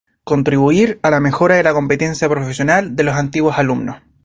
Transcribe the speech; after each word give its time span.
Contribuir 0.23 0.97
a 1.03 1.11
la 1.11 1.19
mejora 1.19 1.57
de 1.57 1.61
la 1.61 1.75
competencia 1.75 2.27
profesional 2.27 2.95
de 2.95 3.03
los 3.03 3.13
antiguos 3.13 3.59
alumnos. 3.59 4.01